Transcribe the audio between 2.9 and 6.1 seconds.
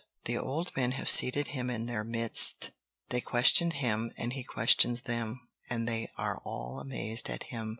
They question him and he questions them, and they